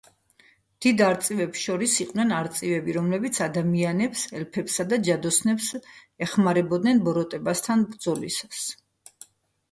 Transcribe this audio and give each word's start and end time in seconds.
დიდ 0.83 1.01
არწივებს 1.07 1.65
შორის 1.65 1.97
იყვნენ 2.05 2.31
არწივები, 2.37 2.95
რომლებიც 2.95 3.35
ადამიანებს, 3.47 4.23
ელფებსა 4.39 4.85
და 4.93 4.99
ჯადოსნებს 5.09 5.67
ეხმარებოდნენ 6.27 7.03
ბოროტებასთან 7.09 7.85
ბრძოლისას. 7.93 8.63